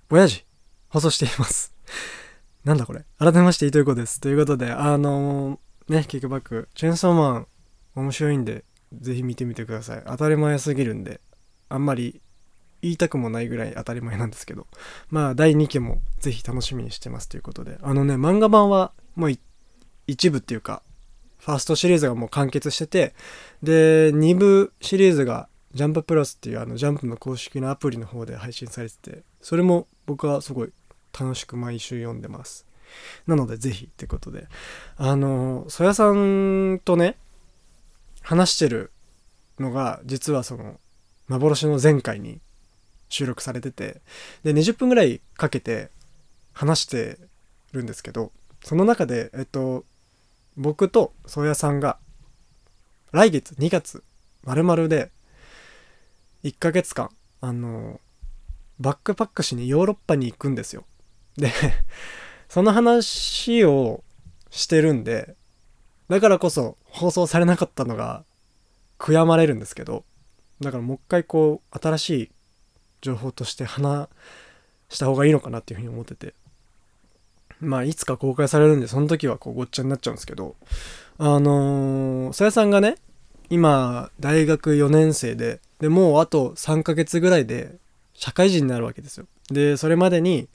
[0.08, 0.44] ボヤジ、
[0.88, 1.74] 放送しています。
[2.62, 4.20] なんだこれ改めまして、伊藤ゆうこです。
[4.20, 7.46] ということで、あのーね、キックバック、チェーンソーマン、
[7.96, 8.64] 面白いんで、
[8.96, 10.04] ぜひ見てみてください。
[10.06, 11.20] 当たり前すぎるんで、
[11.68, 12.20] あんまり
[12.82, 14.68] 言いたくもないぐらい当たり前なんですけど、
[15.08, 19.32] まあ、第2期もぜひ楽しみにしてますということで、あのね、漫画版はもう
[20.06, 20.84] 一部っていうか、
[21.40, 23.14] ファーストシリーズがもう完結してて、
[23.62, 30.72] で、2部シリーズがジャンププラスっていうあのジャンプの公式のアプリの方で配信されてて、それも僕はすごい
[31.18, 32.66] 楽しく毎週読んでます。
[33.26, 34.48] なのでぜひってことで、
[34.96, 37.16] あの、そやさんとね、
[38.22, 38.90] 話してる
[39.58, 40.78] のが実はその
[41.28, 42.40] 幻の前回に
[43.08, 44.00] 収録されてて、
[44.42, 45.90] で、20分ぐらいかけて
[46.52, 47.18] 話して
[47.72, 48.32] るんですけど、
[48.64, 49.84] その中で、えっと、
[50.56, 51.98] 僕と宗谷さんが
[53.12, 54.02] 来月2月
[54.44, 55.10] 丸々で
[56.44, 57.10] 1ヶ月間
[57.40, 58.00] あの
[58.78, 60.84] バックパックしにヨーロッパに行くんですよ。
[61.36, 61.52] で
[62.48, 64.02] その話を
[64.50, 65.36] してるんで
[66.08, 68.24] だからこそ放送されなかったのが
[68.98, 70.04] 悔やまれるんですけど
[70.60, 72.30] だからもう一回こう新しい
[73.00, 74.08] 情報として話
[74.88, 76.34] した方がいいのかなっていうふうに思ってて。
[77.60, 80.56] まあいつか公開されるんでその時はこうごっちゃになっちゃうんですけど
[81.18, 82.96] あのー、さやさんがね
[83.50, 87.76] 今大学4年生ででもうあと3ヶ月ぐらいで
[88.14, 89.26] 社会人になるわけですよ。
[89.50, 90.48] でそれまでに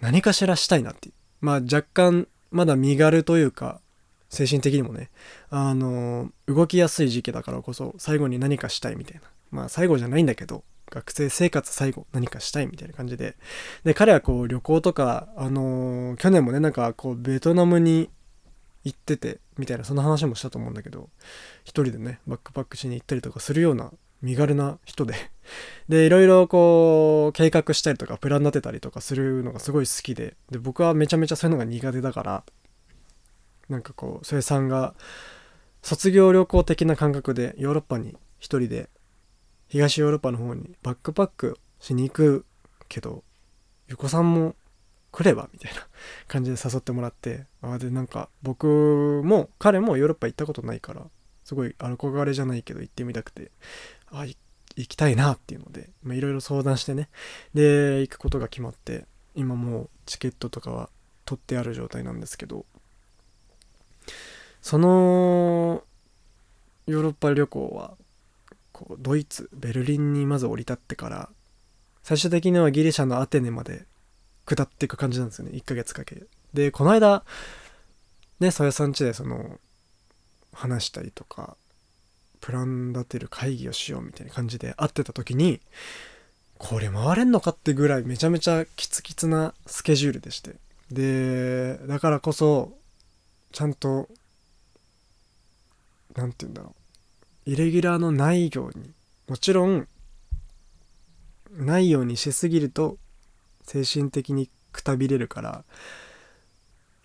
[0.00, 1.14] 何かしらしたいなっていう。
[1.40, 3.80] まあ若干まだ身軽というか
[4.28, 5.10] 精神的にもね
[5.50, 9.22] あのー動きやすい時期だからこそ最後に何かしたいみたいな。
[9.50, 13.36] まあ最後じゃないんだけど学生生活最後何かしたいみたいな感じで。
[13.84, 18.10] で彼はこう旅行とかあのー去年もねなんかこうベトナムに
[18.84, 21.10] 行っててみたいなそんな話もしたと思うんだけど
[21.64, 25.14] 一人でねバックパックしに行ったりとかするような身軽な人で。
[25.88, 30.36] でいろいろこう計画したりとかプラン立てたりとかするのがすごい好きで。
[30.50, 32.44] で僕はめちゃめちゃそういうのが苦手だから
[33.68, 34.94] なんかこうそれさんが
[35.82, 38.90] 卒業旅行的な感覚でヨーロッパに一人で
[39.68, 42.46] 東ヨーロッパの方にバックパックしに行く
[42.88, 43.22] けど
[43.88, 44.54] ゆこさんも
[45.10, 45.80] 来ればみたいな
[46.26, 51.02] 感じで誘ってもらってあでなんか僕も彼もヨーロッパ行ったことないから
[51.44, 53.50] すごい憧れじゃないけど行ってみたくて
[54.10, 54.26] あ
[54.76, 57.08] 行きたいなっていうのでいろいろ相談してね。
[57.54, 60.90] で行くことが決まって今もうチケットとかは
[61.24, 62.64] 取ってある状態なんですけど
[64.62, 65.82] その
[66.86, 67.94] ヨーロッパ旅行は
[68.78, 71.28] こうドイツベルリンにまず降り立ってから
[72.04, 73.86] 最終的にはギリシャのアテネまで
[74.46, 75.50] 下っていく感じなんですよね。
[75.52, 76.22] 1ヶ月かけ。
[76.54, 77.24] でこの間
[78.38, 79.58] ねさやさん家でその
[80.52, 81.56] 話したりとか
[82.40, 85.60] プラン立てる会議をしようみたいな感じで会ってた時に
[86.56, 90.54] これ回れんのかってぐらいめちゃめちゃキツキツなスケジュールでして。
[90.92, 92.78] でだからこそ
[93.50, 94.08] ちゃんと
[96.14, 96.77] 何て言うんだろう。
[97.48, 98.92] イレギュラーのないように。
[99.26, 99.88] もちろん
[101.50, 102.98] ないようにしすぎると
[103.62, 105.64] 精神的にくたびれるから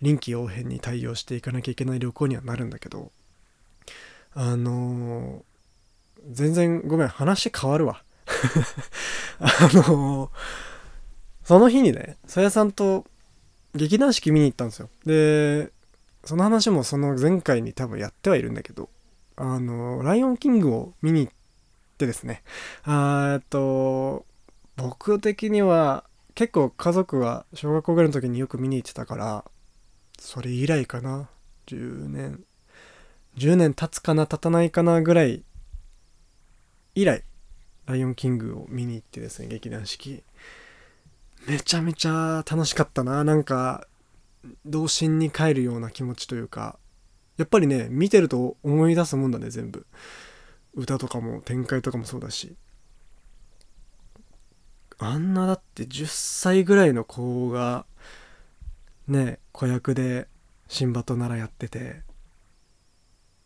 [0.02, 3.10] 臨機応変に対応していかなきゃいけない旅行にはなるんだけど
[4.34, 5.42] あのー
[6.30, 8.02] 全然ごめん話変わるわ。
[9.38, 10.30] あのー
[11.42, 13.04] その日にねさやさんと
[13.74, 14.88] 劇団四季見に行ったんですよ。
[15.04, 15.70] で
[16.24, 18.88] その話もその前回に多分やってはいるんだけど
[19.36, 21.32] あのライオンキングを見に行っ
[21.98, 22.42] てですね。
[22.84, 24.24] あーえっと
[24.76, 29.44] 僕的には結構家族は小学校ぐらいの時によく見に行ってたから
[30.18, 31.28] それ以来かな。
[31.66, 32.44] 10年
[33.36, 35.42] 10年経つかな経たないかなぐらい
[36.94, 37.24] 以来
[37.86, 40.22] ライオンキングを見に行ってですね劇団四季。
[41.46, 43.24] めちゃめちゃ楽しかったな。
[43.24, 43.86] なんか
[44.64, 46.78] 童心に帰るような気持ちというか。
[47.36, 49.86] やっぱりね見てると思い出すもんだね全部。
[50.74, 52.56] 歌とかも展開とかもそうだし。
[54.98, 57.84] あんなだって10歳ぐらいの子が
[59.08, 60.28] ね子役で
[60.68, 62.02] シンバと奈良やってて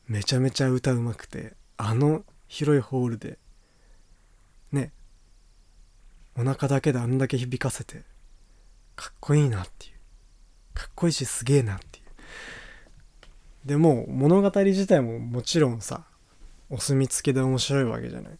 [0.07, 3.39] めちゃめちゃ歌うまくてあの広いホールで
[4.72, 4.93] ね
[6.36, 8.03] お腹だけであんだけ響かせて
[8.95, 9.99] かっこいいなっていう。
[10.74, 11.86] かっこいいしすげえなって
[13.65, 16.05] でも物語自体ももちろんさ
[16.71, 18.39] お墨付きで面白いわけじゃない。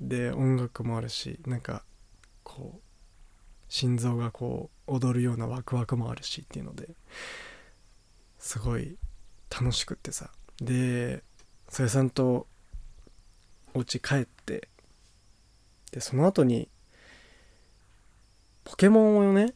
[0.00, 1.84] で音楽もあるしなんか
[2.42, 2.80] こう
[3.68, 6.88] 心臓がこう踊るようなワクワクもあるしっていうので
[8.38, 8.96] すごい
[9.50, 10.30] 楽しくってさ。
[10.60, 11.22] で
[11.68, 12.46] そやさんと
[13.74, 14.68] お家帰って
[15.90, 16.68] でその後に
[18.64, 19.54] ポケモンをね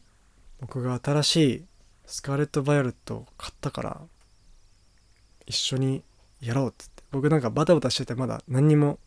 [0.59, 1.65] 僕が新しい
[2.05, 4.01] スカーレット・バイオレットを買ったから
[5.47, 6.03] 一緒に
[6.41, 7.03] やろうっつって。
[7.11, 8.99] 僕なんかバタバタしててまだ何にも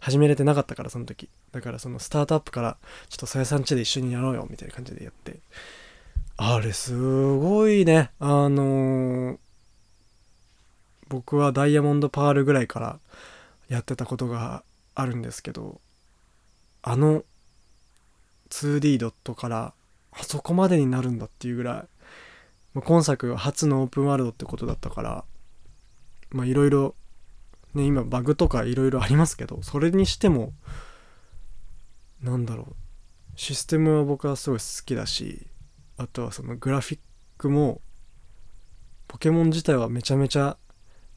[0.00, 1.28] 始めれてなかったからその時。
[1.52, 2.76] だからそのスタートアップから
[3.08, 5.38] ちょっとさやさんちで一緒にやろうよみたいな感じでやって。
[6.36, 6.94] あれす
[7.36, 8.10] ごいね。
[8.20, 9.38] あのー
[11.08, 12.98] 僕はダイヤモンドパールぐらいから
[13.68, 14.62] やってたことが
[14.94, 15.80] あるんですけど
[16.82, 17.24] あの
[18.50, 19.72] 2D ドットから
[20.12, 21.74] あそこまでになるんだっていうぐらい、
[22.74, 25.24] まあ、今作初のオープンワールドってことだったから
[26.30, 26.94] まあいろいろ
[27.74, 30.52] ね今バグとかいろいろありますけどそれにしても
[32.22, 32.74] なんだろう。
[33.36, 35.46] システムは僕はすごい好きだし
[35.96, 36.98] あとはそのグラフィッ
[37.38, 37.80] クも
[39.06, 40.56] ポケモン自体はめちゃめちゃ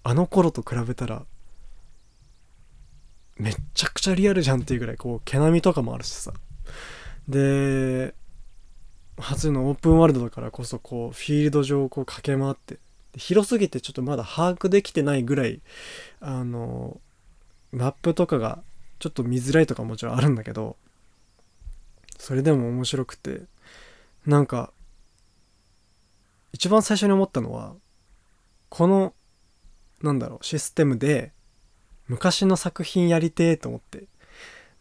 [0.04, 1.26] あの頃と比べたら
[3.38, 6.32] めっちゃくちゃリアルじゃんっていうぐらいこう毛並みとかもあるしさ。
[7.28, 8.14] で
[9.18, 12.78] 初のオープンワールドだからこそこうフィールド上をこう駆け回って
[13.16, 15.62] 広すぎてちょっとまだ把握できてないぐらい
[16.20, 17.00] あの
[17.72, 18.60] マップとかが
[19.00, 20.78] ちょっと見づらいとかもちろんあるんだけど
[22.18, 23.42] それでも面白くて
[24.26, 24.72] なんか
[26.54, 27.74] 一番最初に思ったのは
[28.70, 29.14] この
[30.02, 31.32] なんだろうシステムで
[32.08, 34.06] 昔の作品やりてえと思って。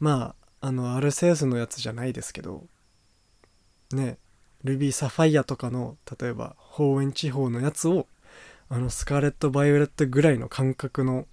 [0.01, 2.65] まああのアルセウスのやつじゃないですけど
[3.93, 4.19] ね
[4.65, 8.07] ルビーサファイアとかの例えば方園地方のやつを
[8.73, 11.27] あのスカーレット・バイオレットぐらいの感覚の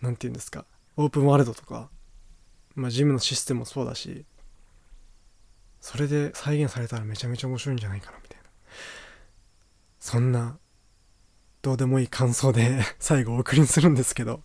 [0.00, 0.64] 何て言うんですか
[0.96, 1.90] オープンワールドとか
[2.74, 4.24] まあジムのシステムもそうだし
[5.80, 8.44] それで再現されたらめちゃめちゃ面白いんじゃないかなみたいな。
[10.00, 10.58] そんな
[11.62, 14.42] どうでもいい感想で 最後お送りにするんですけど。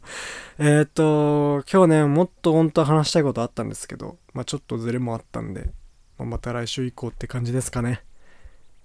[0.59, 5.71] え、っと今日ねもっと本当は話したいことあったんですけどまあちょっとズレもあったんで、
[6.17, 8.03] まあ、また来週以降って感じですかね。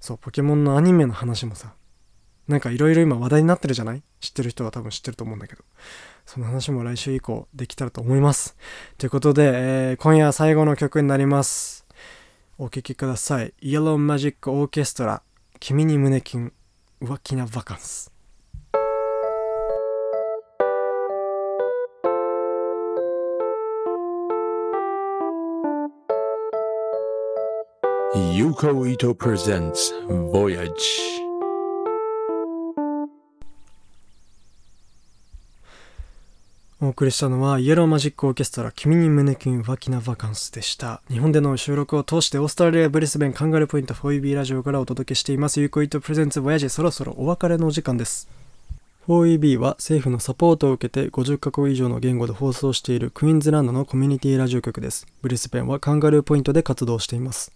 [0.01, 1.75] そうポケモンのアニメの話もさ
[2.49, 4.03] なんかいろいろ今話題になってるじゃない？
[4.21, 5.65] 知ってる人は多分知ってると思うんだけど。
[6.25, 8.57] その話も来週以降できたらと思います。
[8.99, 11.87] ということで、えー、今夜最後の曲になります。
[12.59, 13.53] お聴きください。
[13.61, 15.23] イエローマジックオーケストラ
[15.61, 16.53] 君に胸キュン
[17.03, 18.13] 浮気なバカンス。
[28.15, 31.16] Yuko Ito presents Voyage.
[36.79, 41.01] お送りしたのはイエローマジックオーケストラ君に胸キュンワキナバカンスでした。
[41.09, 45.59] 日本での収録を通してオーストラリアブリスベンカンガルポイント 4EB ラジオからお届けしています。
[45.59, 48.29] ユーコイトプレゼンツボヤジそろそろお別れのお時間です。
[49.09, 55.07] 4EB は政府のサポートを受けて50カ国以上の言語で放送しているクイーンズランドのコミュニティラジオ局です。
[55.23, 57.53] ブリスベンはカンガルーポイントで活動しています。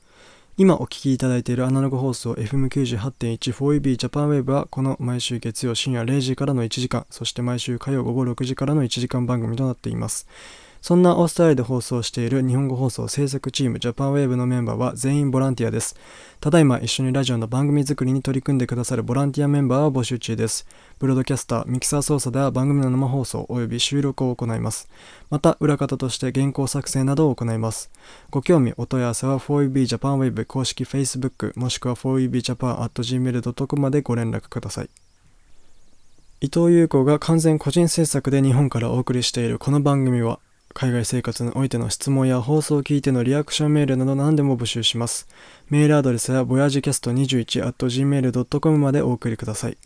[0.57, 10.29] 今お聞きいただいているアナログ放送 FM98.14EB ジャパンウェーブはこの毎週月曜深夜0時からの1時間、そして毎週火曜午後6時からの1時間番組となっています。
[10.83, 15.95] そんなオーストラリアで放送している日本語放送制作チームジャパンウェーブのメンバーは全員ボランティアです。
[16.41, 20.67] ただいま一緒にラジオの番組作りに取り組んでくださるボランティアメンバーを募集中です。
[20.99, 24.89] ブロードキャスター、ミキサー操作では番組の生放送及び収録を行います。
[25.29, 27.91] また、裏方として原稿作成などを行います。
[28.31, 34.89] ご興味、お問い合わせは 4EB Japan Web 公式 Facebook もしくは 4EBJapan.gmail.com までご連絡ください。
[36.41, 40.41] 伊藤優子が完全個人制作で日本からお送りしているこの番組は
[40.73, 45.29] 海外生活においての質問や放送を聞いてのリアクションメールなど何でも募集します。
[45.69, 49.77] メールアドレスは voyagecast21.gmail.com までお送りください。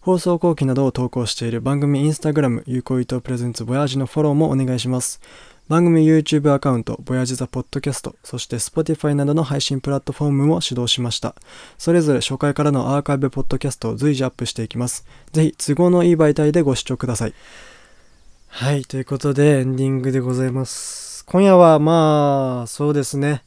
[0.00, 5.20] 放送後期などを投稿している番組インスタグラム、有効伊藤プレゼンツボヤージのフォローもお願いします。
[5.68, 11.36] 番組 YouTube アカウント、ボヤジザポッドキャスト、そして Spotify などの配信プラットフォームも始動しました。
[11.78, 15.06] それぞれ初回からのアーカイブポッドキャストを随時アップしていきます。
[15.30, 17.34] ぜひ都合のいい媒体でご視聴ください。
[18.54, 21.24] はい、ということでエンディングでございます。
[21.24, 23.42] 今夜はまあ、そうですね。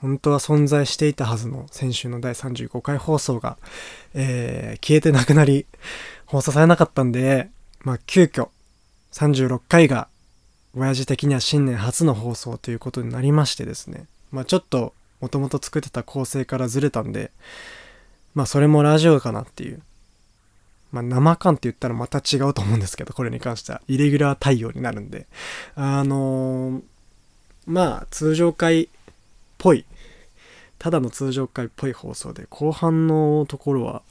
[0.00, 3.58] 本当は存在していたはずの先週の第35回放送が、
[4.14, 5.66] えー、消えてなくなり、
[6.24, 7.50] 放送されなかったんで、
[7.80, 8.48] まあ、急遽、
[9.12, 10.08] 36回が、
[10.74, 14.06] 親父的には新年初の放送ということになりましてですね。
[14.32, 17.30] まあ、ちょっと、もともと作ってた構成からずれたんで、
[18.34, 19.82] まあ、それもラジオかなっていう
[20.92, 23.82] まあ、生感って言ったらまた違うと思うんですけど、これに関しては。
[23.88, 25.26] イレギュラー対応になるんで。
[25.74, 26.82] あのー、
[27.66, 28.88] まあ、通常回っ
[29.58, 29.84] ぽい。
[30.78, 34.02] ただの通常回っぽい放送で、後半のところは、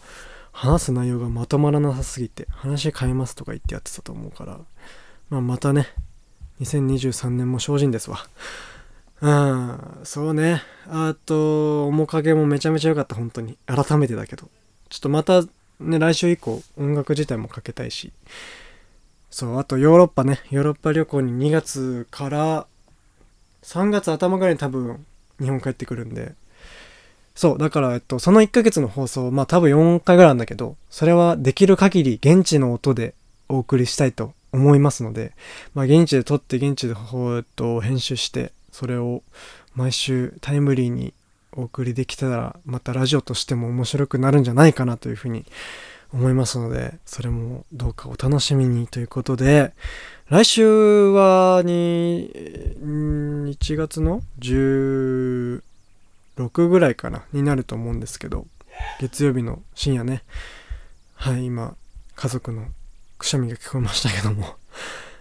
[0.52, 4.60] 話す内容がまとまらなさすぎて、話変えますとか言ってやってたと思うから、
[5.30, 5.88] まあ、またね、
[6.62, 8.18] 2023年も精進ですわ。
[9.22, 10.62] うん、そうね。
[10.88, 13.58] あと、面影もめちゃめちゃ良かった、本当に。
[13.66, 14.50] 改めてだけど。
[14.90, 15.44] ちょっとまた、
[15.80, 18.12] ね、来週以降、音楽自体もかけたいし。
[19.30, 20.40] そう、あとヨーロッパね。
[20.50, 22.66] ヨーロッパ旅行に2月から
[23.64, 25.06] 3月頭ぐらいに多分
[25.40, 26.34] 日本帰ってくるんで。
[27.36, 33.14] そう、だから、えっと、その1ヶ月の放送、まあ多分4回ぐらいなんだけど、それはできる限り現地の音で
[33.48, 35.34] お送りしたいと思いますので、
[35.76, 39.22] まあ現地で撮って現地で、えっと、編集して、それを
[39.76, 41.14] 毎週タイムリーに
[41.58, 45.46] お送りできたらまたラジオとしても面白くなるんじゃないかなというふうに
[46.14, 49.74] 思いますのでそれもどうかお楽しみにということで
[50.30, 55.62] 来週はに1月の16
[56.70, 58.46] ぐらいかなになると思うんですけど
[59.00, 60.24] 月曜日の深夜ね。
[61.16, 61.76] はい今
[62.16, 62.68] 家族の
[63.18, 64.56] くしゃみが聞こえましたけども。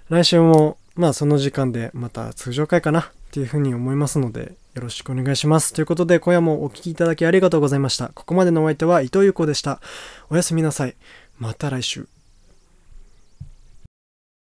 [0.08, 5.72] 来週もまあその時間でまた通常回かなっていうふうに思いますので、よろしくお願いします。
[5.72, 8.10] ということで、今夜もお聴きいただきありがとうございました。
[8.14, 9.80] ここまでのお相手は伊藤優子でした。
[10.28, 10.96] おやすみなさい。
[11.38, 12.15] また来週。